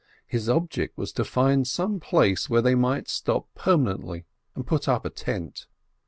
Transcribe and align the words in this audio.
His 0.25 0.49
object 0.49 0.97
was 0.97 1.11
to 1.11 1.23
find 1.23 1.67
some 1.67 1.99
place 1.99 2.49
where 2.49 2.63
they 2.63 2.73
might 2.73 3.07
stop 3.07 3.45
permanently, 3.53 4.25
and 4.55 4.65
put 4.65 4.89
up 4.89 5.05
a 5.05 5.11
tent. 5.11 5.67